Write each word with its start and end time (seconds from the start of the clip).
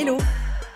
Hello, 0.00 0.16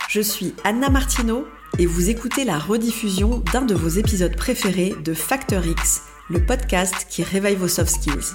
je 0.09 0.21
suis 0.21 0.53
Anna 0.65 0.91
Martino 0.91 1.47
et 1.79 1.87
vous 1.87 2.11
écoutez 2.11 2.43
la 2.43 2.59
rediffusion 2.59 3.41
d'un 3.53 3.63
de 3.63 3.73
vos 3.73 3.87
épisodes 3.87 4.35
préférés 4.35 4.95
de 5.05 5.15
Factor 5.15 5.65
X, 5.65 6.03
le 6.29 6.45
podcast 6.45 7.07
qui 7.09 7.23
réveille 7.23 7.55
vos 7.55 7.69
soft 7.69 7.89
skills. 7.89 8.35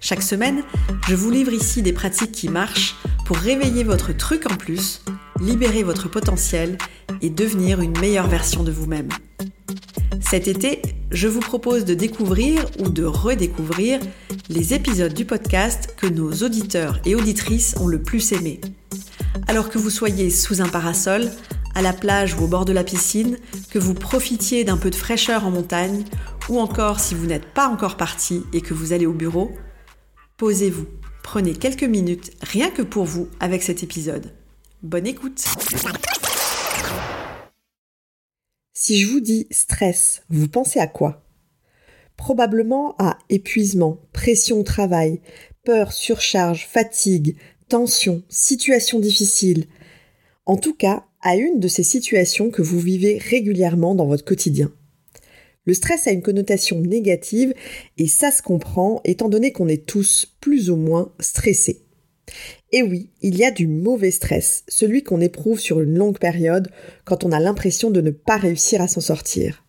Chaque 0.00 0.22
semaine, 0.22 0.64
je 1.06 1.14
vous 1.14 1.30
livre 1.30 1.52
ici 1.52 1.82
des 1.82 1.92
pratiques 1.92 2.32
qui 2.32 2.48
marchent 2.48 2.96
pour 3.26 3.36
réveiller 3.36 3.84
votre 3.84 4.12
truc 4.12 4.50
en 4.50 4.56
plus, 4.56 5.04
libérer 5.38 5.84
votre 5.84 6.10
potentiel 6.10 6.78
et 7.22 7.30
devenir 7.30 7.80
une 7.80 7.96
meilleure 8.00 8.26
version 8.26 8.64
de 8.64 8.72
vous-même. 8.72 9.10
Cet 10.20 10.48
été, 10.48 10.82
je 11.12 11.28
vous 11.28 11.38
propose 11.38 11.84
de 11.84 11.94
découvrir 11.94 12.64
ou 12.80 12.88
de 12.88 13.04
redécouvrir 13.04 14.00
les 14.48 14.74
épisodes 14.74 15.14
du 15.14 15.24
podcast 15.24 15.94
que 15.96 16.08
nos 16.08 16.32
auditeurs 16.32 16.98
et 17.04 17.14
auditrices 17.14 17.76
ont 17.78 17.86
le 17.86 18.02
plus 18.02 18.32
aimé. 18.32 18.60
Alors 19.48 19.70
que 19.70 19.78
vous 19.78 19.90
soyez 19.90 20.30
sous 20.30 20.60
un 20.60 20.68
parasol, 20.68 21.30
à 21.76 21.82
la 21.82 21.92
plage 21.92 22.34
ou 22.34 22.42
au 22.42 22.46
bord 22.48 22.64
de 22.64 22.72
la 22.72 22.82
piscine, 22.82 23.38
que 23.70 23.78
vous 23.78 23.94
profitiez 23.94 24.64
d'un 24.64 24.76
peu 24.76 24.90
de 24.90 24.96
fraîcheur 24.96 25.46
en 25.46 25.52
montagne, 25.52 26.04
ou 26.48 26.58
encore 26.58 26.98
si 26.98 27.14
vous 27.14 27.26
n'êtes 27.26 27.52
pas 27.54 27.68
encore 27.68 27.96
parti 27.96 28.42
et 28.52 28.60
que 28.60 28.74
vous 28.74 28.92
allez 28.92 29.06
au 29.06 29.12
bureau, 29.12 29.52
posez-vous, 30.36 30.86
prenez 31.22 31.54
quelques 31.54 31.84
minutes 31.84 32.32
rien 32.42 32.70
que 32.70 32.82
pour 32.82 33.04
vous 33.04 33.28
avec 33.38 33.62
cet 33.62 33.84
épisode. 33.84 34.32
Bonne 34.82 35.06
écoute. 35.06 35.44
Si 38.74 39.00
je 39.00 39.08
vous 39.08 39.20
dis 39.20 39.46
stress, 39.52 40.22
vous 40.28 40.48
pensez 40.48 40.80
à 40.80 40.88
quoi? 40.88 41.24
Probablement 42.16 42.96
à 42.98 43.18
épuisement, 43.28 44.00
pression 44.12 44.58
au 44.58 44.62
travail, 44.64 45.20
peur, 45.64 45.92
surcharge, 45.92 46.66
fatigue, 46.66 47.36
tension, 47.68 48.22
situation 48.28 49.00
difficile. 49.00 49.66
En 50.44 50.56
tout 50.56 50.74
cas, 50.74 51.04
à 51.20 51.36
une 51.36 51.58
de 51.58 51.68
ces 51.68 51.82
situations 51.82 52.50
que 52.50 52.62
vous 52.62 52.78
vivez 52.78 53.18
régulièrement 53.18 53.94
dans 53.94 54.06
votre 54.06 54.24
quotidien. 54.24 54.72
Le 55.64 55.74
stress 55.74 56.06
a 56.06 56.12
une 56.12 56.22
connotation 56.22 56.80
négative 56.80 57.52
et 57.98 58.06
ça 58.06 58.30
se 58.30 58.42
comprend 58.42 59.00
étant 59.04 59.28
donné 59.28 59.52
qu'on 59.52 59.66
est 59.66 59.84
tous 59.84 60.36
plus 60.40 60.70
ou 60.70 60.76
moins 60.76 61.12
stressés. 61.18 61.82
Et 62.72 62.82
oui, 62.82 63.10
il 63.22 63.36
y 63.36 63.44
a 63.44 63.50
du 63.50 63.66
mauvais 63.66 64.10
stress, 64.12 64.64
celui 64.68 65.02
qu'on 65.02 65.20
éprouve 65.20 65.58
sur 65.58 65.80
une 65.80 65.96
longue 65.96 66.18
période 66.18 66.70
quand 67.04 67.24
on 67.24 67.32
a 67.32 67.40
l'impression 67.40 67.90
de 67.90 68.00
ne 68.00 68.10
pas 68.10 68.36
réussir 68.36 68.80
à 68.80 68.88
s'en 68.88 69.00
sortir. 69.00 69.64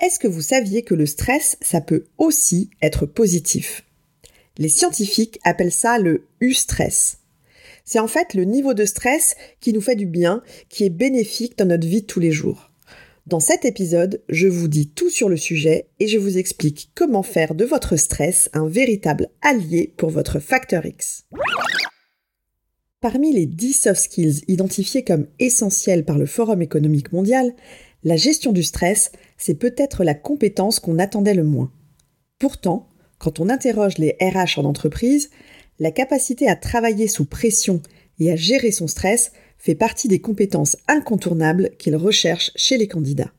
Est-ce 0.00 0.18
que 0.18 0.28
vous 0.28 0.42
saviez 0.42 0.82
que 0.82 0.94
le 0.94 1.06
stress, 1.06 1.56
ça 1.60 1.80
peut 1.80 2.06
aussi 2.18 2.70
être 2.80 3.06
positif? 3.06 3.84
Les 4.58 4.68
scientifiques 4.68 5.38
appellent 5.44 5.72
ça 5.72 5.98
le 5.98 6.26
U-stress. 6.40 7.18
C'est 7.84 7.98
en 7.98 8.08
fait 8.08 8.34
le 8.34 8.44
niveau 8.44 8.74
de 8.74 8.84
stress 8.84 9.34
qui 9.60 9.72
nous 9.72 9.80
fait 9.80 9.96
du 9.96 10.06
bien, 10.06 10.42
qui 10.68 10.84
est 10.84 10.90
bénéfique 10.90 11.58
dans 11.58 11.64
notre 11.64 11.86
vie 11.86 12.02
de 12.02 12.06
tous 12.06 12.20
les 12.20 12.32
jours. 12.32 12.70
Dans 13.26 13.40
cet 13.40 13.64
épisode, 13.64 14.22
je 14.28 14.48
vous 14.48 14.68
dis 14.68 14.88
tout 14.88 15.08
sur 15.08 15.28
le 15.28 15.36
sujet 15.36 15.86
et 16.00 16.08
je 16.08 16.18
vous 16.18 16.38
explique 16.38 16.90
comment 16.94 17.22
faire 17.22 17.54
de 17.54 17.64
votre 17.64 17.96
stress 17.96 18.50
un 18.52 18.66
véritable 18.66 19.28
allié 19.42 19.94
pour 19.96 20.10
votre 20.10 20.40
facteur 20.40 20.84
X. 20.84 21.24
Parmi 23.00 23.32
les 23.32 23.46
10 23.46 23.72
soft 23.72 24.00
skills 24.00 24.42
identifiés 24.48 25.04
comme 25.04 25.26
essentiels 25.38 26.04
par 26.04 26.18
le 26.18 26.26
Forum 26.26 26.62
économique 26.62 27.12
mondial, 27.12 27.54
la 28.04 28.16
gestion 28.16 28.52
du 28.52 28.64
stress, 28.64 29.12
c'est 29.38 29.54
peut-être 29.54 30.02
la 30.02 30.14
compétence 30.14 30.80
qu'on 30.80 30.98
attendait 30.98 31.34
le 31.34 31.44
moins. 31.44 31.72
Pourtant, 32.40 32.88
quand 33.22 33.38
on 33.38 33.48
interroge 33.48 33.98
les 33.98 34.16
RH 34.20 34.58
en 34.58 34.64
entreprise, 34.64 35.30
la 35.78 35.92
capacité 35.92 36.48
à 36.48 36.56
travailler 36.56 37.06
sous 37.06 37.24
pression 37.24 37.80
et 38.18 38.32
à 38.32 38.36
gérer 38.36 38.72
son 38.72 38.88
stress 38.88 39.30
fait 39.58 39.76
partie 39.76 40.08
des 40.08 40.20
compétences 40.20 40.76
incontournables 40.88 41.70
qu'ils 41.78 41.94
recherchent 41.94 42.50
chez 42.56 42.76
les 42.78 42.88
candidats. 42.88 43.32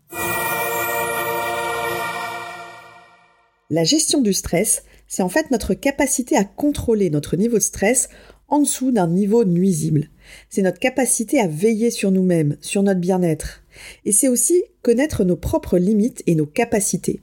La 3.69 3.83
gestion 3.83 4.21
du 4.21 4.31
stress, 4.31 4.83
c'est 5.09 5.21
en 5.21 5.27
fait 5.27 5.51
notre 5.51 5.73
capacité 5.73 6.37
à 6.37 6.45
contrôler 6.45 7.09
notre 7.09 7.35
niveau 7.35 7.57
de 7.57 7.63
stress 7.63 8.07
en 8.47 8.59
dessous 8.59 8.91
d'un 8.91 9.07
niveau 9.07 9.43
nuisible. 9.43 10.11
C'est 10.49 10.61
notre 10.61 10.79
capacité 10.79 11.41
à 11.41 11.47
veiller 11.47 11.91
sur 11.91 12.09
nous-mêmes, 12.11 12.55
sur 12.61 12.83
notre 12.83 13.01
bien-être. 13.01 13.63
Et 14.05 14.13
c'est 14.13 14.29
aussi 14.29 14.63
connaître 14.81 15.25
nos 15.25 15.35
propres 15.35 15.77
limites 15.77 16.23
et 16.25 16.35
nos 16.35 16.45
capacités. 16.45 17.19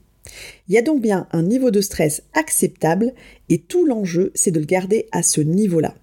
Il 0.67 0.73
y 0.73 0.77
a 0.77 0.81
donc 0.81 1.01
bien 1.01 1.27
un 1.31 1.43
niveau 1.43 1.71
de 1.71 1.81
stress 1.81 2.23
acceptable 2.33 3.13
et 3.49 3.59
tout 3.59 3.85
l'enjeu, 3.85 4.31
c'est 4.35 4.51
de 4.51 4.59
le 4.59 4.65
garder 4.65 5.07
à 5.11 5.23
ce 5.23 5.41
niveau-là. 5.41 5.95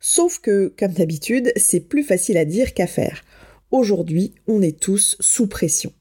Sauf 0.00 0.38
que, 0.38 0.72
comme 0.78 0.92
d'habitude, 0.92 1.52
c'est 1.56 1.80
plus 1.80 2.02
facile 2.02 2.36
à 2.36 2.44
dire 2.44 2.74
qu'à 2.74 2.86
faire. 2.86 3.24
Aujourd'hui, 3.70 4.34
on 4.46 4.62
est 4.62 4.78
tous 4.78 5.16
sous 5.20 5.46
pression. 5.46 5.92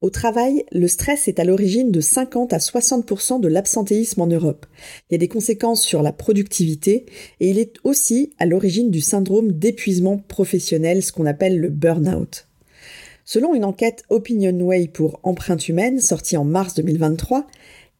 Au 0.00 0.08
travail, 0.08 0.64
le 0.72 0.88
stress 0.88 1.28
est 1.28 1.40
à 1.40 1.44
l'origine 1.44 1.90
de 1.90 2.00
50 2.00 2.54
à 2.54 2.58
60% 2.58 3.38
de 3.38 3.48
l'absentéisme 3.48 4.22
en 4.22 4.26
Europe. 4.26 4.64
Il 5.08 5.14
y 5.14 5.16
a 5.16 5.18
des 5.18 5.28
conséquences 5.28 5.82
sur 5.82 6.02
la 6.02 6.12
productivité 6.12 7.04
et 7.40 7.50
il 7.50 7.58
est 7.58 7.74
aussi 7.84 8.32
à 8.38 8.46
l'origine 8.46 8.90
du 8.90 9.02
syndrome 9.02 9.52
d'épuisement 9.52 10.16
professionnel, 10.16 11.02
ce 11.02 11.12
qu'on 11.12 11.26
appelle 11.26 11.58
le 11.58 11.68
burn-out. 11.68 12.46
Selon 13.32 13.54
une 13.54 13.64
enquête 13.64 14.02
OpinionWay 14.08 14.88
pour 14.88 15.20
Empreinte 15.22 15.68
humaine 15.68 16.00
sortie 16.00 16.36
en 16.36 16.44
mars 16.44 16.74
2023, 16.74 17.46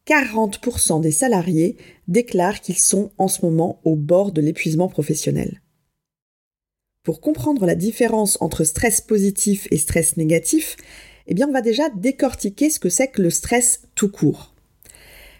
40% 0.05 0.99
des 0.99 1.13
salariés 1.13 1.77
déclarent 2.09 2.59
qu'ils 2.59 2.77
sont 2.77 3.13
en 3.17 3.29
ce 3.29 3.45
moment 3.45 3.79
au 3.85 3.95
bord 3.95 4.33
de 4.33 4.41
l'épuisement 4.41 4.89
professionnel. 4.89 5.61
Pour 7.03 7.21
comprendre 7.21 7.65
la 7.65 7.75
différence 7.75 8.37
entre 8.41 8.65
stress 8.65 8.99
positif 8.99 9.69
et 9.71 9.77
stress 9.77 10.17
négatif, 10.17 10.75
eh 11.27 11.33
bien 11.33 11.47
on 11.47 11.53
va 11.53 11.61
déjà 11.61 11.87
décortiquer 11.95 12.69
ce 12.69 12.81
que 12.81 12.89
c'est 12.89 13.07
que 13.07 13.21
le 13.21 13.29
stress 13.29 13.83
tout 13.95 14.11
court. 14.11 14.53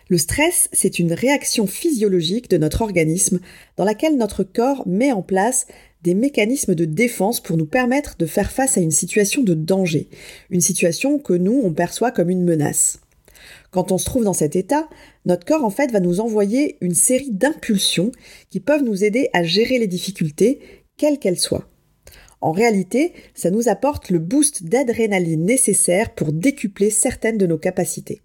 Le 0.07 0.17
stress, 0.17 0.69
c'est 0.71 0.99
une 0.99 1.11
réaction 1.11 1.67
physiologique 1.67 2.49
de 2.49 2.57
notre 2.57 2.81
organisme 2.81 3.41
dans 3.75 3.85
laquelle 3.85 4.17
notre 4.17 4.43
corps 4.43 4.87
met 4.87 5.11
en 5.11 5.21
place 5.21 5.67
des 6.03 6.15
mécanismes 6.15 6.75
de 6.75 6.85
défense 6.85 7.41
pour 7.41 7.57
nous 7.57 7.65
permettre 7.65 8.17
de 8.17 8.25
faire 8.25 8.51
face 8.51 8.77
à 8.77 8.81
une 8.81 8.91
situation 8.91 9.43
de 9.43 9.53
danger, 9.53 10.09
une 10.49 10.61
situation 10.61 11.19
que 11.19 11.33
nous, 11.33 11.61
on 11.63 11.73
perçoit 11.73 12.11
comme 12.11 12.29
une 12.29 12.43
menace. 12.43 12.99
Quand 13.71 13.91
on 13.91 13.97
se 13.97 14.05
trouve 14.05 14.23
dans 14.23 14.33
cet 14.33 14.55
état, 14.55 14.89
notre 15.25 15.45
corps 15.45 15.63
en 15.63 15.69
fait 15.69 15.91
va 15.91 15.99
nous 15.99 16.19
envoyer 16.19 16.77
une 16.81 16.93
série 16.93 17.31
d'impulsions 17.31 18.11
qui 18.49 18.59
peuvent 18.59 18.83
nous 18.83 19.03
aider 19.03 19.29
à 19.33 19.43
gérer 19.43 19.79
les 19.79 19.87
difficultés, 19.87 20.59
quelles 20.97 21.19
qu'elles 21.19 21.39
soient. 21.39 21.67
En 22.41 22.51
réalité, 22.51 23.13
ça 23.35 23.51
nous 23.51 23.69
apporte 23.69 24.09
le 24.09 24.19
boost 24.19 24.63
d'adrénaline 24.63 25.45
nécessaire 25.45 26.13
pour 26.13 26.33
décupler 26.33 26.89
certaines 26.89 27.37
de 27.37 27.45
nos 27.45 27.59
capacités. 27.59 28.21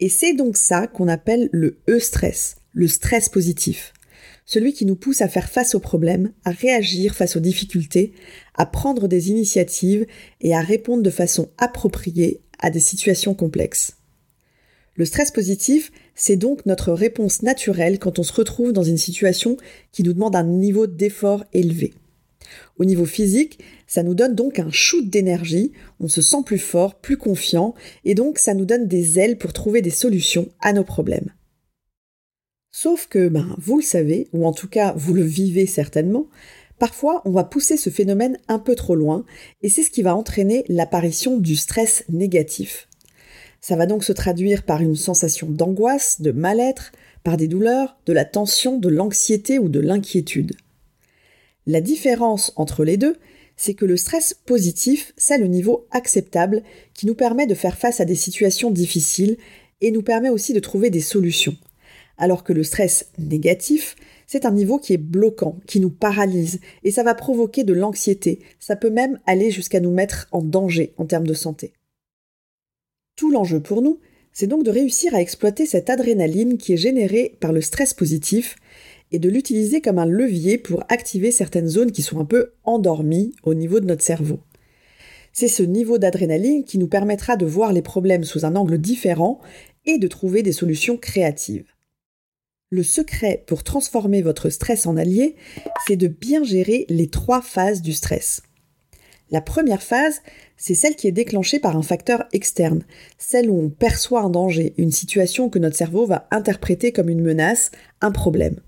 Et 0.00 0.08
c'est 0.08 0.34
donc 0.34 0.56
ça 0.56 0.86
qu'on 0.86 1.08
appelle 1.08 1.48
le 1.52 1.78
E-stress, 1.88 2.56
le 2.72 2.88
stress 2.88 3.28
positif. 3.28 3.92
Celui 4.46 4.72
qui 4.72 4.86
nous 4.86 4.96
pousse 4.96 5.20
à 5.20 5.28
faire 5.28 5.48
face 5.48 5.74
aux 5.74 5.80
problèmes, 5.80 6.32
à 6.44 6.50
réagir 6.50 7.14
face 7.14 7.36
aux 7.36 7.40
difficultés, 7.40 8.12
à 8.54 8.66
prendre 8.66 9.08
des 9.08 9.30
initiatives 9.30 10.06
et 10.40 10.54
à 10.54 10.60
répondre 10.60 11.02
de 11.02 11.10
façon 11.10 11.50
appropriée 11.58 12.40
à 12.58 12.70
des 12.70 12.80
situations 12.80 13.34
complexes. 13.34 13.96
Le 14.94 15.04
stress 15.04 15.30
positif, 15.30 15.92
c'est 16.16 16.36
donc 16.36 16.66
notre 16.66 16.92
réponse 16.92 17.42
naturelle 17.42 18.00
quand 18.00 18.18
on 18.18 18.24
se 18.24 18.32
retrouve 18.32 18.72
dans 18.72 18.82
une 18.82 18.96
situation 18.96 19.56
qui 19.92 20.02
nous 20.02 20.12
demande 20.12 20.34
un 20.34 20.44
niveau 20.44 20.88
d'effort 20.88 21.44
élevé. 21.52 21.94
Au 22.78 22.84
niveau 22.84 23.04
physique, 23.04 23.60
ça 23.86 24.02
nous 24.02 24.14
donne 24.14 24.34
donc 24.34 24.58
un 24.58 24.70
shoot 24.70 25.08
d'énergie, 25.08 25.72
on 26.00 26.08
se 26.08 26.22
sent 26.22 26.42
plus 26.44 26.58
fort, 26.58 26.96
plus 26.96 27.16
confiant, 27.16 27.74
et 28.04 28.14
donc 28.14 28.38
ça 28.38 28.54
nous 28.54 28.64
donne 28.64 28.88
des 28.88 29.18
ailes 29.18 29.38
pour 29.38 29.52
trouver 29.52 29.82
des 29.82 29.90
solutions 29.90 30.48
à 30.60 30.72
nos 30.72 30.84
problèmes. 30.84 31.30
Sauf 32.80 33.08
que, 33.08 33.26
ben, 33.28 33.56
vous 33.58 33.78
le 33.78 33.82
savez, 33.82 34.28
ou 34.32 34.46
en 34.46 34.52
tout 34.52 34.68
cas 34.68 34.94
vous 34.96 35.12
le 35.12 35.24
vivez 35.24 35.66
certainement, 35.66 36.28
parfois 36.78 37.22
on 37.24 37.32
va 37.32 37.42
pousser 37.42 37.76
ce 37.76 37.90
phénomène 37.90 38.38
un 38.46 38.60
peu 38.60 38.76
trop 38.76 38.94
loin, 38.94 39.24
et 39.62 39.68
c'est 39.68 39.82
ce 39.82 39.90
qui 39.90 40.02
va 40.02 40.14
entraîner 40.14 40.64
l'apparition 40.68 41.38
du 41.38 41.56
stress 41.56 42.04
négatif. 42.08 42.86
Ça 43.60 43.74
va 43.74 43.86
donc 43.86 44.04
se 44.04 44.12
traduire 44.12 44.62
par 44.62 44.80
une 44.80 44.94
sensation 44.94 45.50
d'angoisse, 45.50 46.20
de 46.20 46.30
mal-être, 46.30 46.92
par 47.24 47.36
des 47.36 47.48
douleurs, 47.48 47.98
de 48.06 48.12
la 48.12 48.24
tension, 48.24 48.78
de 48.78 48.88
l'anxiété 48.88 49.58
ou 49.58 49.68
de 49.68 49.80
l'inquiétude. 49.80 50.54
La 51.66 51.80
différence 51.80 52.52
entre 52.54 52.84
les 52.84 52.96
deux, 52.96 53.16
c'est 53.56 53.74
que 53.74 53.86
le 53.86 53.96
stress 53.96 54.34
positif, 54.46 55.14
c'est 55.16 55.38
le 55.38 55.48
niveau 55.48 55.88
acceptable 55.90 56.62
qui 56.94 57.06
nous 57.06 57.16
permet 57.16 57.48
de 57.48 57.56
faire 57.56 57.76
face 57.76 57.98
à 57.98 58.04
des 58.04 58.14
situations 58.14 58.70
difficiles 58.70 59.36
et 59.80 59.90
nous 59.90 60.02
permet 60.02 60.30
aussi 60.30 60.52
de 60.52 60.60
trouver 60.60 60.90
des 60.90 61.00
solutions. 61.00 61.56
Alors 62.18 62.44
que 62.44 62.52
le 62.52 62.64
stress 62.64 63.10
négatif, 63.16 63.96
c'est 64.26 64.44
un 64.44 64.50
niveau 64.50 64.78
qui 64.78 64.92
est 64.92 64.98
bloquant, 64.98 65.58
qui 65.66 65.80
nous 65.80 65.90
paralyse, 65.90 66.60
et 66.84 66.90
ça 66.90 67.04
va 67.04 67.14
provoquer 67.14 67.64
de 67.64 67.72
l'anxiété, 67.72 68.40
ça 68.58 68.76
peut 68.76 68.90
même 68.90 69.18
aller 69.24 69.50
jusqu'à 69.50 69.80
nous 69.80 69.92
mettre 69.92 70.28
en 70.32 70.42
danger 70.42 70.92
en 70.98 71.06
termes 71.06 71.26
de 71.26 71.34
santé. 71.34 71.72
Tout 73.16 73.30
l'enjeu 73.30 73.60
pour 73.60 73.82
nous, 73.82 74.00
c'est 74.32 74.46
donc 74.46 74.64
de 74.64 74.70
réussir 74.70 75.14
à 75.14 75.20
exploiter 75.20 75.64
cette 75.64 75.90
adrénaline 75.90 76.58
qui 76.58 76.72
est 76.72 76.76
générée 76.76 77.36
par 77.40 77.52
le 77.52 77.60
stress 77.60 77.94
positif 77.94 78.56
et 79.10 79.18
de 79.18 79.28
l'utiliser 79.28 79.80
comme 79.80 79.98
un 79.98 80.06
levier 80.06 80.58
pour 80.58 80.84
activer 80.88 81.30
certaines 81.30 81.68
zones 81.68 81.92
qui 81.92 82.02
sont 82.02 82.20
un 82.20 82.24
peu 82.24 82.52
endormies 82.64 83.32
au 83.42 83.54
niveau 83.54 83.80
de 83.80 83.86
notre 83.86 84.04
cerveau. 84.04 84.40
C'est 85.32 85.48
ce 85.48 85.62
niveau 85.62 85.98
d'adrénaline 85.98 86.64
qui 86.64 86.78
nous 86.78 86.88
permettra 86.88 87.36
de 87.36 87.46
voir 87.46 87.72
les 87.72 87.82
problèmes 87.82 88.24
sous 88.24 88.44
un 88.44 88.56
angle 88.56 88.78
différent 88.78 89.40
et 89.86 89.98
de 89.98 90.08
trouver 90.08 90.42
des 90.42 90.52
solutions 90.52 90.96
créatives. 90.96 91.72
Le 92.70 92.82
secret 92.82 93.44
pour 93.46 93.64
transformer 93.64 94.20
votre 94.20 94.50
stress 94.50 94.86
en 94.86 94.98
allié, 94.98 95.36
c'est 95.86 95.96
de 95.96 96.06
bien 96.06 96.44
gérer 96.44 96.84
les 96.90 97.08
trois 97.08 97.40
phases 97.40 97.80
du 97.80 97.94
stress. 97.94 98.42
La 99.30 99.40
première 99.40 99.82
phase, 99.82 100.20
c'est 100.58 100.74
celle 100.74 100.94
qui 100.94 101.08
est 101.08 101.12
déclenchée 101.12 101.60
par 101.60 101.78
un 101.78 101.82
facteur 101.82 102.24
externe, 102.32 102.84
celle 103.16 103.48
où 103.48 103.58
on 103.58 103.70
perçoit 103.70 104.20
un 104.20 104.28
danger, 104.28 104.74
une 104.76 104.92
situation 104.92 105.48
que 105.48 105.58
notre 105.58 105.76
cerveau 105.76 106.04
va 106.04 106.28
interpréter 106.30 106.92
comme 106.92 107.08
une 107.08 107.22
menace, 107.22 107.70
un 108.02 108.10
problème. 108.10 108.60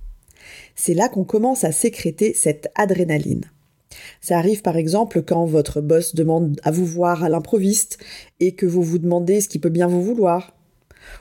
C'est 0.76 0.94
là 0.94 1.10
qu'on 1.10 1.24
commence 1.24 1.64
à 1.64 1.72
sécréter 1.72 2.32
cette 2.32 2.70
adrénaline. 2.76 3.50
Ça 4.22 4.38
arrive 4.38 4.62
par 4.62 4.78
exemple 4.78 5.22
quand 5.22 5.44
votre 5.44 5.82
boss 5.82 6.14
demande 6.14 6.58
à 6.62 6.70
vous 6.70 6.86
voir 6.86 7.22
à 7.22 7.28
l'improviste 7.28 7.98
et 8.38 8.52
que 8.52 8.64
vous 8.64 8.82
vous 8.82 8.98
demandez 8.98 9.42
ce 9.42 9.48
qui 9.48 9.58
peut 9.58 9.68
bien 9.68 9.88
vous 9.88 10.02
vouloir. 10.02 10.56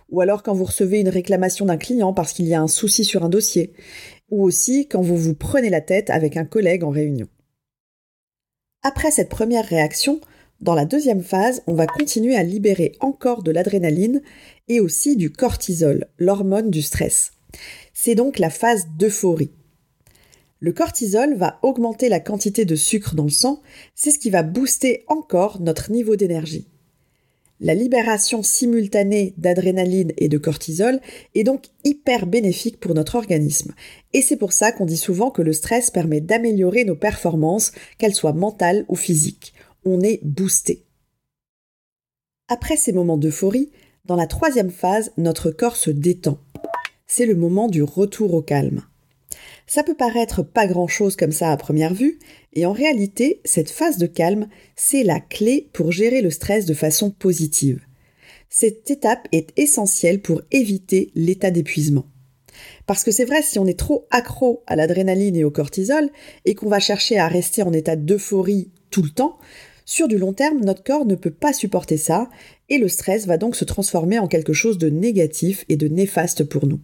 Ou 0.09 0.21
alors 0.21 0.43
quand 0.43 0.53
vous 0.53 0.65
recevez 0.65 0.99
une 0.99 1.09
réclamation 1.09 1.65
d'un 1.65 1.77
client 1.77 2.13
parce 2.13 2.33
qu'il 2.33 2.47
y 2.47 2.53
a 2.53 2.61
un 2.61 2.67
souci 2.67 3.03
sur 3.03 3.23
un 3.23 3.29
dossier. 3.29 3.73
Ou 4.29 4.43
aussi 4.43 4.87
quand 4.87 5.01
vous 5.01 5.17
vous 5.17 5.35
prenez 5.35 5.69
la 5.69 5.81
tête 5.81 6.09
avec 6.09 6.37
un 6.37 6.45
collègue 6.45 6.83
en 6.83 6.89
réunion. 6.89 7.27
Après 8.81 9.11
cette 9.11 9.29
première 9.29 9.65
réaction, 9.65 10.21
dans 10.61 10.75
la 10.75 10.85
deuxième 10.85 11.23
phase, 11.23 11.63
on 11.67 11.73
va 11.73 11.87
continuer 11.87 12.35
à 12.35 12.43
libérer 12.43 12.93
encore 12.99 13.43
de 13.43 13.51
l'adrénaline 13.51 14.21
et 14.67 14.81
aussi 14.81 15.15
du 15.15 15.31
cortisol, 15.31 16.07
l'hormone 16.17 16.69
du 16.69 16.81
stress. 16.81 17.31
C'est 17.93 18.15
donc 18.15 18.39
la 18.39 18.49
phase 18.49 18.87
d'euphorie. 18.97 19.51
Le 20.59 20.73
cortisol 20.73 21.35
va 21.35 21.59
augmenter 21.61 22.09
la 22.09 22.19
quantité 22.19 22.65
de 22.65 22.75
sucre 22.75 23.15
dans 23.15 23.23
le 23.23 23.29
sang, 23.29 23.61
c'est 23.95 24.11
ce 24.11 24.19
qui 24.19 24.29
va 24.29 24.43
booster 24.43 25.05
encore 25.07 25.61
notre 25.61 25.91
niveau 25.91 26.17
d'énergie. 26.17 26.67
La 27.61 27.75
libération 27.75 28.41
simultanée 28.41 29.33
d'adrénaline 29.37 30.13
et 30.17 30.29
de 30.29 30.37
cortisol 30.37 31.01
est 31.35 31.43
donc 31.43 31.65
hyper 31.83 32.25
bénéfique 32.25 32.79
pour 32.79 32.93
notre 32.93 33.15
organisme. 33.15 33.73
Et 34.13 34.21
c'est 34.21 34.37
pour 34.37 34.53
ça 34.53 34.71
qu'on 34.71 34.85
dit 34.85 34.97
souvent 34.97 35.29
que 35.29 35.41
le 35.41 35.51
stress 35.51 35.91
permet 35.91 36.21
d'améliorer 36.21 36.85
nos 36.85 36.95
performances, 36.95 37.73
qu'elles 37.97 38.15
soient 38.15 38.33
mentales 38.33 38.85
ou 38.87 38.95
physiques. 38.95 39.53
On 39.83 39.99
est 40.01 40.21
boosté. 40.23 40.85
Après 42.47 42.77
ces 42.77 42.93
moments 42.93 43.17
d'euphorie, 43.17 43.71
dans 44.05 44.15
la 44.15 44.25
troisième 44.25 44.71
phase, 44.71 45.11
notre 45.17 45.51
corps 45.51 45.75
se 45.75 45.91
détend. 45.91 46.39
C'est 47.07 47.25
le 47.25 47.35
moment 47.35 47.67
du 47.67 47.83
retour 47.83 48.33
au 48.33 48.41
calme. 48.41 48.83
Ça 49.71 49.83
peut 49.83 49.93
paraître 49.93 50.41
pas 50.41 50.65
grand-chose 50.65 51.15
comme 51.15 51.31
ça 51.31 51.51
à 51.51 51.57
première 51.57 51.93
vue, 51.93 52.17
et 52.53 52.65
en 52.65 52.73
réalité, 52.73 53.39
cette 53.45 53.69
phase 53.69 53.99
de 53.99 54.07
calme, 54.07 54.47
c'est 54.75 55.03
la 55.03 55.19
clé 55.19 55.69
pour 55.73 55.91
gérer 55.91 56.23
le 56.23 56.31
stress 56.31 56.65
de 56.65 56.73
façon 56.73 57.11
positive. 57.11 57.79
Cette 58.49 58.89
étape 58.89 59.27
est 59.31 59.53
essentielle 59.57 60.23
pour 60.23 60.41
éviter 60.51 61.11
l'état 61.13 61.51
d'épuisement. 61.51 62.07
Parce 62.87 63.03
que 63.03 63.11
c'est 63.11 63.25
vrai, 63.25 63.43
si 63.43 63.59
on 63.59 63.67
est 63.67 63.77
trop 63.77 64.07
accro 64.09 64.63
à 64.65 64.75
l'adrénaline 64.75 65.35
et 65.35 65.43
au 65.43 65.51
cortisol, 65.51 66.09
et 66.45 66.55
qu'on 66.55 66.67
va 66.67 66.79
chercher 66.79 67.19
à 67.19 67.27
rester 67.27 67.61
en 67.61 67.71
état 67.71 67.95
d'euphorie 67.95 68.71
tout 68.89 69.03
le 69.03 69.11
temps, 69.11 69.37
sur 69.85 70.07
du 70.07 70.17
long 70.17 70.33
terme, 70.33 70.61
notre 70.61 70.83
corps 70.83 71.05
ne 71.05 71.13
peut 71.13 71.29
pas 71.29 71.53
supporter 71.53 71.97
ça, 71.97 72.27
et 72.69 72.79
le 72.79 72.87
stress 72.87 73.27
va 73.27 73.37
donc 73.37 73.55
se 73.55 73.65
transformer 73.65 74.17
en 74.17 74.27
quelque 74.27 74.53
chose 74.53 74.79
de 74.79 74.89
négatif 74.89 75.63
et 75.69 75.77
de 75.77 75.87
néfaste 75.87 76.43
pour 76.43 76.65
nous. 76.65 76.79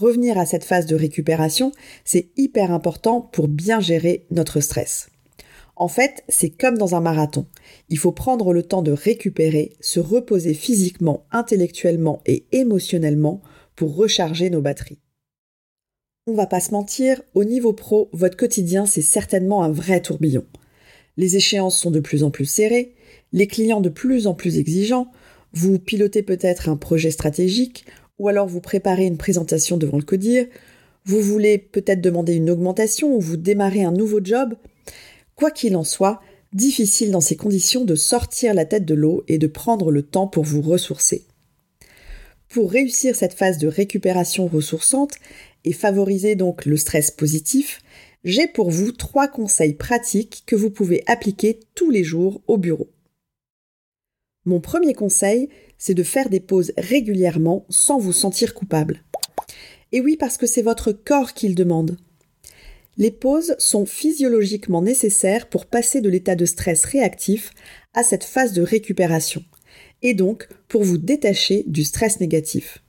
Revenir 0.00 0.38
à 0.38 0.46
cette 0.46 0.64
phase 0.64 0.86
de 0.86 0.96
récupération, 0.96 1.72
c'est 2.06 2.30
hyper 2.38 2.72
important 2.72 3.20
pour 3.20 3.48
bien 3.48 3.80
gérer 3.80 4.24
notre 4.30 4.60
stress. 4.60 5.10
En 5.76 5.88
fait, 5.88 6.24
c'est 6.26 6.48
comme 6.48 6.78
dans 6.78 6.94
un 6.94 7.02
marathon. 7.02 7.46
Il 7.90 7.98
faut 7.98 8.10
prendre 8.10 8.54
le 8.54 8.62
temps 8.62 8.80
de 8.80 8.92
récupérer, 8.92 9.74
se 9.80 10.00
reposer 10.00 10.54
physiquement, 10.54 11.26
intellectuellement 11.32 12.22
et 12.24 12.46
émotionnellement 12.50 13.42
pour 13.76 13.94
recharger 13.94 14.48
nos 14.48 14.62
batteries. 14.62 15.02
On 16.26 16.32
va 16.32 16.46
pas 16.46 16.60
se 16.60 16.70
mentir, 16.70 17.20
au 17.34 17.44
niveau 17.44 17.74
pro, 17.74 18.08
votre 18.14 18.38
quotidien 18.38 18.86
c'est 18.86 19.02
certainement 19.02 19.64
un 19.64 19.70
vrai 19.70 20.00
tourbillon. 20.00 20.46
Les 21.18 21.36
échéances 21.36 21.78
sont 21.78 21.90
de 21.90 22.00
plus 22.00 22.24
en 22.24 22.30
plus 22.30 22.46
serrées, 22.46 22.94
les 23.34 23.46
clients 23.46 23.82
de 23.82 23.90
plus 23.90 24.26
en 24.26 24.32
plus 24.32 24.56
exigeants, 24.56 25.08
vous 25.52 25.78
pilotez 25.78 26.22
peut-être 26.22 26.68
un 26.68 26.76
projet 26.76 27.10
stratégique 27.10 27.84
ou 28.20 28.28
alors 28.28 28.46
vous 28.46 28.60
préparez 28.60 29.06
une 29.06 29.16
présentation 29.16 29.78
devant 29.78 29.96
le 29.96 30.04
codir, 30.04 30.46
vous 31.06 31.22
voulez 31.22 31.56
peut-être 31.56 32.02
demander 32.02 32.34
une 32.34 32.50
augmentation 32.50 33.16
ou 33.16 33.18
vous 33.18 33.38
démarrez 33.38 33.82
un 33.82 33.92
nouveau 33.92 34.20
job. 34.22 34.54
Quoi 35.36 35.50
qu'il 35.50 35.74
en 35.74 35.84
soit, 35.84 36.20
difficile 36.52 37.12
dans 37.12 37.22
ces 37.22 37.36
conditions 37.36 37.86
de 37.86 37.94
sortir 37.94 38.52
la 38.52 38.66
tête 38.66 38.84
de 38.84 38.92
l'eau 38.92 39.24
et 39.26 39.38
de 39.38 39.46
prendre 39.46 39.90
le 39.90 40.02
temps 40.02 40.26
pour 40.26 40.44
vous 40.44 40.60
ressourcer. 40.60 41.24
Pour 42.50 42.70
réussir 42.70 43.16
cette 43.16 43.32
phase 43.32 43.56
de 43.56 43.68
récupération 43.68 44.46
ressourçante 44.46 45.14
et 45.64 45.72
favoriser 45.72 46.34
donc 46.34 46.66
le 46.66 46.76
stress 46.76 47.10
positif, 47.10 47.80
j'ai 48.22 48.46
pour 48.46 48.70
vous 48.70 48.92
trois 48.92 49.28
conseils 49.28 49.74
pratiques 49.74 50.42
que 50.44 50.56
vous 50.56 50.68
pouvez 50.68 51.02
appliquer 51.06 51.60
tous 51.74 51.90
les 51.90 52.04
jours 52.04 52.42
au 52.48 52.58
bureau. 52.58 52.90
Mon 54.44 54.60
premier 54.60 54.92
conseil, 54.92 55.48
c'est 55.80 55.94
de 55.94 56.04
faire 56.04 56.28
des 56.28 56.38
pauses 56.38 56.72
régulièrement 56.76 57.66
sans 57.70 57.98
vous 57.98 58.12
sentir 58.12 58.54
coupable. 58.54 59.02
Et 59.90 60.00
oui, 60.00 60.16
parce 60.16 60.36
que 60.36 60.46
c'est 60.46 60.62
votre 60.62 60.92
corps 60.92 61.32
qui 61.32 61.48
le 61.48 61.54
demande. 61.54 61.96
Les 62.96 63.10
pauses 63.10 63.56
sont 63.58 63.86
physiologiquement 63.86 64.82
nécessaires 64.82 65.48
pour 65.48 65.66
passer 65.66 66.02
de 66.02 66.10
l'état 66.10 66.36
de 66.36 66.44
stress 66.44 66.84
réactif 66.84 67.50
à 67.94 68.02
cette 68.02 68.24
phase 68.24 68.52
de 68.52 68.62
récupération, 68.62 69.42
et 70.02 70.12
donc 70.14 70.48
pour 70.68 70.84
vous 70.84 70.98
détacher 70.98 71.64
du 71.66 71.82
stress 71.82 72.20
négatif. 72.20 72.84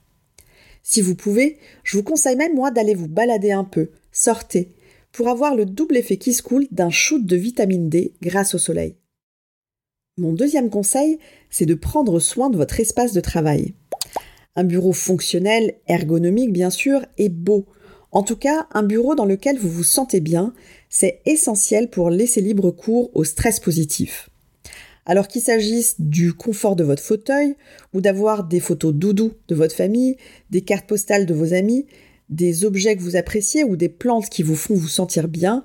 Si 0.84 1.02
vous 1.02 1.16
pouvez, 1.16 1.58
je 1.84 1.96
vous 1.96 2.04
conseille 2.04 2.36
même 2.36 2.56
moi 2.56 2.72
d'aller 2.72 2.94
vous 2.94 3.08
balader 3.08 3.52
un 3.52 3.64
peu, 3.64 3.92
sortez, 4.12 4.74
pour 5.14 5.30
avoir 5.30 5.56
le 5.56 5.66
double 5.66 5.98
effet 5.98 6.18
qui 6.18 6.34
se 6.34 6.42
coule 6.42 6.68
d'un 6.72 6.90
shoot 6.90 7.26
de 7.26 7.36
vitamine 7.38 7.90
D 7.90 8.14
grâce 8.22 8.54
au 8.54 8.58
soleil. 8.58 8.96
Mon 10.22 10.34
deuxième 10.34 10.70
conseil, 10.70 11.18
c'est 11.50 11.66
de 11.66 11.74
prendre 11.74 12.20
soin 12.20 12.52
de 12.52 12.56
votre 12.56 12.80
espace 12.80 13.12
de 13.12 13.22
travail. 13.22 13.74
Un 14.56 14.64
bureau 14.64 14.94
fonctionnel, 14.94 15.74
ergonomique 15.88 16.54
bien 16.54 16.70
sûr, 16.70 17.04
et 17.18 17.28
beau. 17.28 17.66
En 18.12 18.22
tout 18.22 18.36
cas, 18.36 18.68
un 18.72 18.84
bureau 18.84 19.16
dans 19.16 19.25
lequel 19.25 19.58
vous 19.58 19.72
vous 19.72 19.84
sentez 19.84 20.20
bien, 20.20 20.54
c'est 20.90 21.22
essentiel 21.25 21.90
pour 21.90 22.12
laisser 22.12 22.40
libre 22.40 22.70
cours 22.70 23.10
au 23.16 23.24
stress 23.24 23.60
positif. 23.60 24.30
Alors 25.08 25.28
qu'il 25.28 25.42
s'agisse 25.42 26.00
du 26.00 26.34
confort 26.34 26.75
de 26.75 26.84
votre 26.84 27.01
fauteuil, 27.01 27.56
ou 27.96 28.00
d'avoir 28.00 28.44
des 28.44 28.60
photos 28.60 28.94
doudou 28.94 29.32
de 29.48 29.56
votre 29.56 29.75
famille, 29.75 30.18
des 30.51 30.62
cartes 30.62 30.86
postales 30.86 31.25
de 31.25 31.34
vos 31.34 31.56
amis, 31.56 31.88
des 32.30 32.63
objets 32.63 32.96
que 32.96 33.01
vous 33.01 33.16
appréciez 33.16 33.63
ou 33.63 33.75
des 33.75 33.90
plantes 33.90 34.30
qui 34.30 34.44
vous 34.44 34.56
font 34.56 34.75
vous 34.75 34.88
sentir 34.88 35.28
bien, 35.28 35.63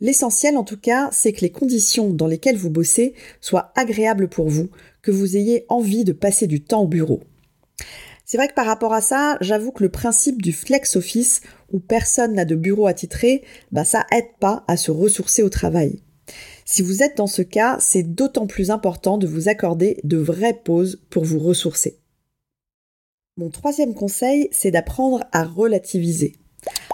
L'essentiel 0.00 0.56
en 0.56 0.64
tout 0.64 0.78
cas, 0.78 1.08
c'est 1.12 1.32
que 1.32 1.40
les 1.40 1.50
conditions 1.50 2.10
dans 2.12 2.26
lesquelles 2.26 2.56
vous 2.56 2.70
bossez 2.70 3.14
soient 3.40 3.72
agréables 3.76 4.28
pour 4.28 4.48
vous, 4.48 4.68
que 5.02 5.10
vous 5.10 5.36
ayez 5.36 5.64
envie 5.68 6.04
de 6.04 6.12
passer 6.12 6.46
du 6.46 6.62
temps 6.62 6.82
au 6.82 6.88
bureau. 6.88 7.22
C'est 8.24 8.38
vrai 8.38 8.48
que 8.48 8.54
par 8.54 8.66
rapport 8.66 8.94
à 8.94 9.00
ça, 9.00 9.36
j'avoue 9.40 9.70
que 9.70 9.82
le 9.82 9.90
principe 9.90 10.40
du 10.40 10.52
flex 10.52 10.96
office, 10.96 11.42
où 11.72 11.78
personne 11.78 12.34
n'a 12.34 12.44
de 12.44 12.54
bureau 12.54 12.86
attitré, 12.86 13.44
bah 13.70 13.84
ça 13.84 14.06
aide 14.10 14.30
pas 14.40 14.64
à 14.66 14.76
se 14.76 14.90
ressourcer 14.90 15.42
au 15.42 15.50
travail. 15.50 16.00
Si 16.64 16.82
vous 16.82 17.02
êtes 17.02 17.18
dans 17.18 17.26
ce 17.26 17.42
cas, 17.42 17.76
c'est 17.80 18.02
d'autant 18.02 18.46
plus 18.46 18.70
important 18.70 19.18
de 19.18 19.26
vous 19.26 19.48
accorder 19.48 20.00
de 20.04 20.16
vraies 20.16 20.60
pauses 20.64 21.02
pour 21.10 21.24
vous 21.24 21.38
ressourcer. 21.38 21.98
Mon 23.36 23.50
troisième 23.50 23.94
conseil, 23.94 24.48
c'est 24.52 24.70
d'apprendre 24.70 25.24
à 25.32 25.44
relativiser. 25.44 26.36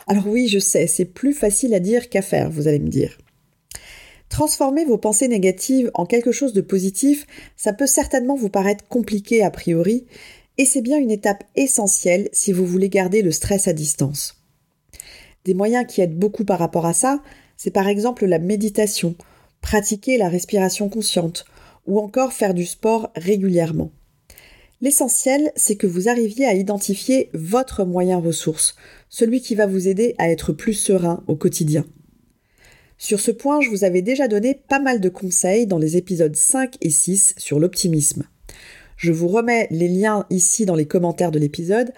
Alors 0.06 0.26
oui, 0.26 0.48
je 0.48 0.58
sais, 0.58 0.86
c'est 0.86 1.04
plus 1.04 1.32
facile 1.32 1.74
à 1.74 1.80
dire 1.80 2.08
qu'à 2.08 2.22
faire, 2.22 2.50
vous 2.50 2.68
allez 2.68 2.78
me 2.78 2.88
dire. 2.88 3.18
Transformer 4.28 4.84
vos 4.84 4.98
pensées 4.98 5.28
négatives 5.28 5.90
en 5.94 6.06
quelque 6.06 6.32
chose 6.32 6.52
de 6.52 6.60
positif, 6.60 7.26
ça 7.56 7.72
peut 7.72 7.86
certainement 7.86 8.36
vous 8.36 8.48
paraître 8.48 8.86
compliqué 8.86 9.42
a 9.42 9.50
priori, 9.50 10.06
et 10.56 10.64
c'est 10.64 10.82
bien 10.82 10.98
une 10.98 11.10
étape 11.10 11.44
essentielle 11.56 12.28
si 12.32 12.52
vous 12.52 12.66
voulez 12.66 12.88
garder 12.88 13.22
le 13.22 13.32
stress 13.32 13.66
à 13.66 13.72
distance. 13.72 14.36
Des 15.44 15.54
moyens 15.54 15.86
qui 15.88 16.00
aident 16.00 16.18
beaucoup 16.18 16.44
par 16.44 16.58
rapport 16.58 16.86
à 16.86 16.92
ça, 16.92 17.22
c'est 17.56 17.70
par 17.70 17.88
exemple 17.88 18.26
la 18.26 18.38
méditation, 18.38 19.16
pratiquer 19.62 20.16
la 20.16 20.28
respiration 20.28 20.88
consciente, 20.88 21.44
ou 21.86 21.98
encore 21.98 22.32
faire 22.32 22.54
du 22.54 22.66
sport 22.66 23.10
régulièrement. 23.16 23.90
L'essentiel, 24.80 25.52
c'est 25.56 25.76
que 25.76 25.86
vous 25.86 26.08
arriviez 26.08 26.46
à 26.46 26.54
identifier 26.54 27.30
votre 27.34 27.84
moyen 27.84 28.18
ressource, 28.18 28.76
celui 29.10 29.42
qui 29.42 29.54
va 29.54 29.66
vous 29.66 29.88
aider 29.88 30.14
à 30.16 30.30
être 30.30 30.54
plus 30.54 30.72
serein 30.72 31.22
au 31.26 31.36
quotidien. 31.36 31.84
Sur 32.96 33.20
ce 33.20 33.30
point, 33.30 33.60
je 33.60 33.70
vous 33.70 33.84
avais 33.84 34.02
déjà 34.02 34.28
donné 34.28 34.54
pas 34.54 34.78
mal 34.78 35.00
de 35.00 35.08
conseils 35.08 35.66
dans 35.66 35.78
les 35.78 35.96
épisodes 35.96 36.36
5 36.36 36.76
et 36.80 36.90
6 36.90 37.34
sur 37.36 37.58
l'optimisme. 37.58 38.24
Je 38.96 39.12
vous 39.12 39.28
remets 39.28 39.66
les 39.70 39.88
liens 39.88 40.26
ici 40.30 40.66
dans 40.66 40.74
les 40.74 40.86
commentaires 40.86 41.30
de 41.30 41.38
l'épisode. 41.38 41.92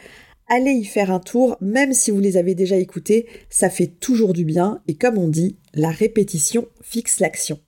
allez 0.49 0.73
y 0.73 0.85
faire 0.85 1.11
un 1.11 1.19
tour, 1.19 1.57
même 1.61 1.93
si 1.93 2.11
vous 2.11 2.21
les 2.21 2.37
avez 2.37 2.55
déjà 2.55 2.77
écoutés, 2.77 3.27
ça 3.51 3.71
fait 3.71 3.89
toujours 3.89 4.33
du 4.33 4.45
bien 4.45 4.81
et 4.87 4.95
comme 4.95 5.19
on 5.19 5.29
dit, 5.29 5.57
la 5.75 5.91
répétition 5.91 6.69
fixe 6.83 7.21
l'action. 7.21 7.59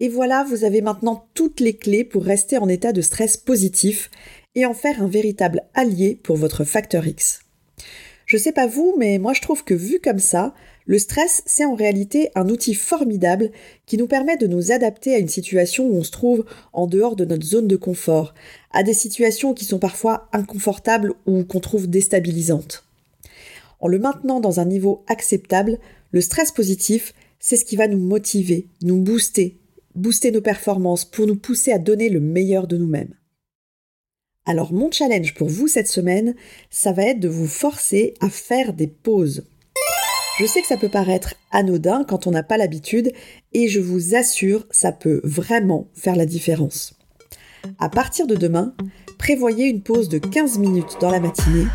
Et 0.00 0.08
voilà, 0.08 0.44
vous 0.44 0.64
avez 0.64 0.82
maintenant 0.82 1.28
toutes 1.34 1.60
les 1.60 1.76
clés 1.76 2.04
pour 2.04 2.24
rester 2.24 2.58
en 2.58 2.68
état 2.68 2.92
de 2.92 3.00
stress 3.00 3.36
positif 3.36 4.10
et 4.54 4.66
en 4.66 4.74
faire 4.74 5.02
un 5.02 5.08
véritable 5.08 5.62
allié 5.74 6.18
pour 6.22 6.36
votre 6.36 6.64
facteur 6.64 7.06
X. 7.06 7.40
Je 8.26 8.36
sais 8.36 8.52
pas 8.52 8.66
vous, 8.66 8.94
mais 8.96 9.18
moi 9.18 9.32
je 9.32 9.40
trouve 9.40 9.64
que 9.64 9.74
vu 9.74 10.00
comme 10.00 10.18
ça, 10.18 10.54
le 10.86 10.98
stress, 10.98 11.42
c'est 11.46 11.64
en 11.64 11.74
réalité 11.74 12.30
un 12.34 12.48
outil 12.48 12.74
formidable 12.74 13.50
qui 13.86 13.96
nous 13.96 14.06
permet 14.06 14.36
de 14.36 14.46
nous 14.46 14.72
adapter 14.72 15.14
à 15.14 15.18
une 15.18 15.28
situation 15.28 15.86
où 15.86 15.96
on 15.96 16.02
se 16.02 16.10
trouve 16.10 16.44
en 16.72 16.86
dehors 16.86 17.16
de 17.16 17.24
notre 17.24 17.46
zone 17.46 17.68
de 17.68 17.76
confort, 17.76 18.34
à 18.72 18.82
des 18.82 18.94
situations 18.94 19.54
qui 19.54 19.64
sont 19.64 19.78
parfois 19.78 20.28
inconfortables 20.32 21.14
ou 21.26 21.44
qu'on 21.44 21.60
trouve 21.60 21.88
déstabilisantes. 21.88 22.84
En 23.78 23.88
le 23.88 23.98
maintenant 23.98 24.40
dans 24.40 24.60
un 24.60 24.64
niveau 24.64 25.04
acceptable, 25.06 25.78
le 26.10 26.20
stress 26.20 26.50
positif, 26.50 27.14
c'est 27.38 27.56
ce 27.56 27.64
qui 27.64 27.76
va 27.76 27.88
nous 27.88 27.98
motiver, 27.98 28.66
nous 28.82 29.00
booster, 29.00 29.58
booster 29.94 30.30
nos 30.30 30.40
performances 30.40 31.04
pour 31.04 31.26
nous 31.26 31.36
pousser 31.36 31.72
à 31.72 31.78
donner 31.78 32.08
le 32.08 32.20
meilleur 32.20 32.66
de 32.66 32.76
nous-mêmes. 32.76 33.14
Alors 34.46 34.72
mon 34.72 34.90
challenge 34.90 35.34
pour 35.34 35.48
vous 35.48 35.68
cette 35.68 35.88
semaine, 35.88 36.34
ça 36.70 36.92
va 36.92 37.04
être 37.04 37.20
de 37.20 37.28
vous 37.28 37.46
forcer 37.46 38.14
à 38.20 38.30
faire 38.30 38.72
des 38.72 38.86
pauses. 38.86 39.44
Je 40.38 40.46
sais 40.46 40.62
que 40.62 40.66
ça 40.66 40.78
peut 40.78 40.88
paraître 40.88 41.34
anodin 41.50 42.04
quand 42.04 42.26
on 42.26 42.30
n'a 42.30 42.42
pas 42.42 42.56
l'habitude 42.56 43.12
et 43.52 43.68
je 43.68 43.80
vous 43.80 44.14
assure, 44.14 44.66
ça 44.70 44.90
peut 44.92 45.20
vraiment 45.22 45.88
faire 45.94 46.16
la 46.16 46.24
différence. 46.24 46.94
À 47.78 47.90
partir 47.90 48.26
de 48.26 48.34
demain, 48.34 48.74
prévoyez 49.18 49.66
une 49.66 49.82
pause 49.82 50.08
de 50.08 50.18
15 50.18 50.58
minutes 50.58 50.96
dans 51.00 51.10
la 51.10 51.20
matinée, 51.20 51.66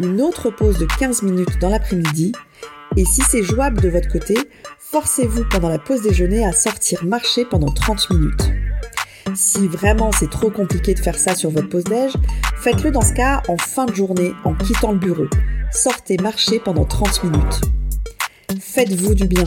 une 0.00 0.20
autre 0.20 0.50
pause 0.50 0.78
de 0.78 0.86
15 0.98 1.22
minutes 1.22 1.58
dans 1.60 1.68
l'après-midi 1.68 2.32
et 2.96 3.04
si 3.04 3.22
c'est 3.22 3.44
jouable 3.44 3.80
de 3.80 3.88
votre 3.88 4.08
côté, 4.08 4.36
forcez-vous 4.78 5.44
pendant 5.48 5.68
la 5.68 5.78
pause 5.78 6.02
déjeuner 6.02 6.44
à 6.44 6.52
sortir 6.52 7.04
marcher 7.04 7.44
pendant 7.44 7.70
30 7.70 8.10
minutes. 8.10 8.67
Si 9.34 9.66
vraiment 9.68 10.10
c'est 10.12 10.30
trop 10.30 10.50
compliqué 10.50 10.94
de 10.94 10.98
faire 10.98 11.18
ça 11.18 11.34
sur 11.34 11.50
votre 11.50 11.68
pause 11.68 11.84
déj, 11.84 12.12
faites-le 12.56 12.90
dans 12.90 13.02
ce 13.02 13.12
cas 13.12 13.42
en 13.48 13.56
fin 13.56 13.86
de 13.86 13.94
journée 13.94 14.32
en 14.44 14.54
quittant 14.54 14.92
le 14.92 14.98
bureau. 14.98 15.26
Sortez 15.72 16.16
marcher 16.18 16.58
pendant 16.58 16.84
30 16.84 17.24
minutes. 17.24 17.60
Faites-vous 18.60 19.14
du 19.14 19.26
bien. 19.26 19.44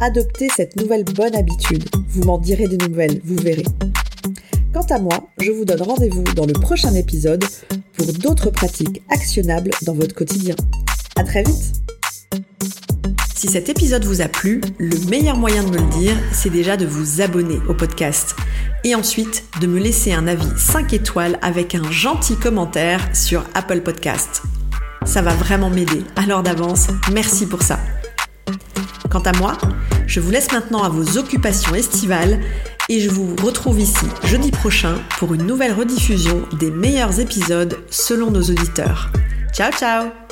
Adoptez 0.00 0.48
cette 0.54 0.76
nouvelle 0.76 1.04
bonne 1.04 1.34
habitude. 1.34 1.84
Vous 2.08 2.24
m'en 2.24 2.38
direz 2.38 2.68
des 2.68 2.76
nouvelles, 2.76 3.20
vous 3.24 3.36
verrez. 3.36 3.64
Quant 4.72 4.86
à 4.90 4.98
moi, 4.98 5.28
je 5.40 5.50
vous 5.50 5.64
donne 5.64 5.82
rendez-vous 5.82 6.24
dans 6.34 6.46
le 6.46 6.52
prochain 6.52 6.94
épisode 6.94 7.44
pour 7.96 8.12
d'autres 8.12 8.50
pratiques 8.50 9.02
actionnables 9.10 9.70
dans 9.82 9.94
votre 9.94 10.14
quotidien. 10.14 10.54
À 11.16 11.24
très 11.24 11.42
vite! 11.42 11.72
Si 13.34 13.48
cet 13.48 13.68
épisode 13.68 14.04
vous 14.04 14.22
a 14.22 14.28
plu, 14.28 14.60
le 14.78 14.98
meilleur 15.10 15.36
moyen 15.36 15.62
de 15.62 15.70
me 15.70 15.76
le 15.76 15.98
dire, 15.98 16.16
c'est 16.32 16.50
déjà 16.50 16.76
de 16.76 16.86
vous 16.86 17.20
abonner 17.20 17.58
au 17.68 17.74
podcast. 17.74 18.34
Et 18.86 18.94
ensuite, 18.94 19.42
de 19.60 19.66
me 19.66 19.80
laisser 19.80 20.12
un 20.12 20.28
avis 20.28 20.46
5 20.56 20.92
étoiles 20.92 21.40
avec 21.42 21.74
un 21.74 21.90
gentil 21.90 22.36
commentaire 22.36 23.00
sur 23.12 23.42
Apple 23.54 23.80
Podcast. 23.80 24.42
Ça 25.04 25.22
va 25.22 25.34
vraiment 25.34 25.70
m'aider, 25.70 26.04
alors 26.14 26.44
d'avance, 26.44 26.86
merci 27.12 27.46
pour 27.46 27.62
ça. 27.62 27.80
Quant 29.10 29.22
à 29.22 29.36
moi, 29.38 29.58
je 30.06 30.20
vous 30.20 30.30
laisse 30.30 30.52
maintenant 30.52 30.84
à 30.84 30.88
vos 30.88 31.18
occupations 31.18 31.74
estivales 31.74 32.38
et 32.88 33.00
je 33.00 33.10
vous 33.10 33.34
retrouve 33.42 33.80
ici 33.80 34.06
jeudi 34.22 34.52
prochain 34.52 34.94
pour 35.18 35.34
une 35.34 35.46
nouvelle 35.46 35.72
rediffusion 35.72 36.44
des 36.60 36.70
meilleurs 36.70 37.18
épisodes 37.18 37.76
selon 37.90 38.30
nos 38.30 38.42
auditeurs. 38.42 39.10
Ciao 39.52 39.72
ciao 39.72 40.25